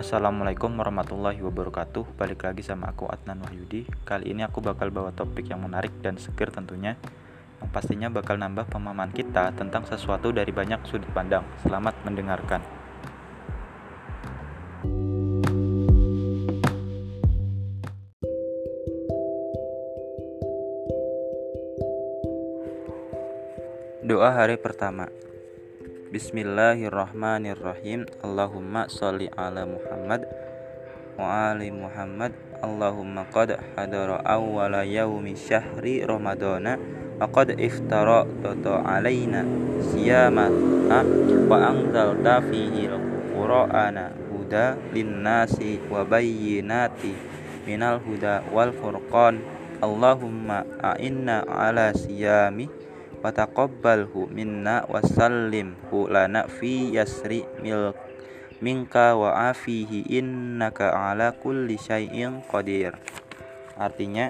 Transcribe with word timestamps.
Assalamualaikum 0.00 0.80
warahmatullahi 0.80 1.44
wabarakatuh. 1.44 2.16
Balik 2.16 2.48
lagi 2.48 2.64
sama 2.64 2.88
aku 2.88 3.04
Adnan 3.04 3.44
Wahyudi. 3.44 3.84
Kali 4.08 4.32
ini 4.32 4.40
aku 4.40 4.64
bakal 4.64 4.88
bawa 4.88 5.12
topik 5.12 5.52
yang 5.52 5.60
menarik 5.60 5.92
dan 6.00 6.16
seger 6.16 6.48
tentunya 6.48 6.96
Yang 7.60 7.68
pastinya 7.68 8.08
bakal 8.08 8.40
nambah 8.40 8.64
pemahaman 8.72 9.12
kita 9.12 9.52
tentang 9.52 9.84
sesuatu 9.84 10.32
dari 10.32 10.48
banyak 10.56 10.88
sudut 10.88 11.04
pandang. 11.12 11.44
Selamat 11.60 11.92
mendengarkan. 12.08 12.64
Doa 24.00 24.32
hari 24.32 24.56
pertama 24.56 25.12
Bismillahirrahmanirrahim. 26.10 28.02
Allahumma 28.26 28.90
sholli 28.90 29.30
ala 29.30 29.62
Muhammad 29.62 30.26
wa 31.14 31.54
ali 31.54 31.70
Muhammad. 31.70 32.34
Allahumma 32.58 33.30
qad 33.30 33.54
hadara 33.78 34.18
awwala 34.26 34.82
yaumi 34.82 35.38
syahri 35.38 36.02
Ramadana 36.02 36.82
wa 37.14 37.30
qad 37.30 37.54
iftara 37.54 38.26
toto 38.42 38.82
alaina 38.82 39.46
siyama 39.94 40.50
wa 41.46 41.56
anzalta 41.70 42.42
fihi 42.42 42.90
al-qur'ana 42.90 44.10
huda 44.34 44.82
linnasi 44.90 45.78
wa 45.86 46.02
bayyinati 46.02 47.14
minal 47.70 48.02
huda 48.02 48.42
wal 48.50 48.74
furqan. 48.74 49.38
Allahumma 49.78 50.66
a'inna 50.82 51.46
ala 51.46 51.94
siyami 51.94 52.66
wa 53.20 53.28
taqabbalhu 53.28 54.32
minna 54.32 54.88
wa 54.88 55.04
sallimhu 55.04 56.08
lana 56.08 56.48
fi 56.48 56.92
yasri 56.96 57.44
mil 57.60 57.92
minka 58.60 59.16
wa 59.16 59.52
afihi 59.52 60.08
innaka 60.08 60.92
ala 60.92 61.32
kulli 61.36 61.80
syai'in 61.80 62.44
qadir. 62.48 62.96
Artinya 63.76 64.28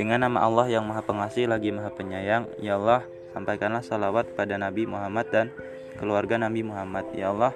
dengan 0.00 0.24
nama 0.24 0.48
Allah 0.48 0.72
yang 0.72 0.88
maha 0.88 1.04
pengasih 1.04 1.44
lagi 1.48 1.68
maha 1.68 1.92
penyayang 1.92 2.48
ya 2.60 2.80
Allah 2.80 3.04
sampaikanlah 3.36 3.84
salawat 3.84 4.32
pada 4.32 4.56
Nabi 4.56 4.88
Muhammad 4.88 5.28
dan 5.28 5.46
keluarga 6.00 6.40
Nabi 6.40 6.64
Muhammad. 6.64 7.12
Ya 7.12 7.32
Allah 7.32 7.52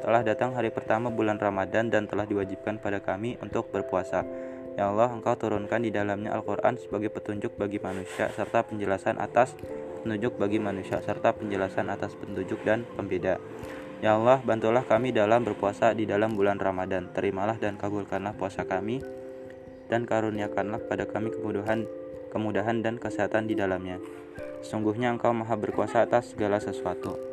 telah 0.00 0.24
datang 0.24 0.56
hari 0.56 0.72
pertama 0.72 1.12
bulan 1.12 1.36
Ramadan 1.36 1.92
dan 1.92 2.08
telah 2.08 2.24
diwajibkan 2.24 2.80
pada 2.80 2.98
kami 2.98 3.36
untuk 3.44 3.68
berpuasa 3.70 4.24
Ya 4.72 4.88
Allah, 4.88 5.12
Engkau 5.12 5.36
turunkan 5.36 5.84
di 5.84 5.92
dalamnya 5.92 6.32
Al-Quran 6.32 6.80
sebagai 6.80 7.12
petunjuk 7.12 7.60
bagi 7.60 7.76
manusia 7.76 8.32
serta 8.32 8.64
penjelasan 8.64 9.20
atas 9.20 9.52
petunjuk 10.02 10.34
bagi 10.40 10.58
manusia 10.58 10.98
serta 10.98 11.36
penjelasan 11.36 11.92
atas 11.92 12.16
petunjuk 12.16 12.58
dan 12.64 12.88
pembeda. 12.96 13.36
Ya 14.02 14.18
Allah, 14.18 14.42
bantulah 14.42 14.82
kami 14.82 15.14
dalam 15.14 15.46
berpuasa 15.46 15.94
di 15.94 16.08
dalam 16.08 16.34
bulan 16.34 16.58
Ramadan. 16.58 17.14
Terimalah 17.14 17.60
dan 17.60 17.78
kabulkanlah 17.78 18.34
puasa 18.34 18.66
kami 18.66 18.98
dan 19.86 20.08
karuniakanlah 20.08 20.88
pada 20.90 21.06
kami 21.06 21.30
kemudahan, 21.30 21.86
kemudahan 22.34 22.82
dan 22.82 22.98
kesehatan 22.98 23.46
di 23.46 23.54
dalamnya. 23.54 24.02
Sungguhnya 24.64 25.14
Engkau 25.14 25.30
Maha 25.30 25.54
berkuasa 25.54 26.02
atas 26.02 26.34
segala 26.34 26.58
sesuatu. 26.58 27.32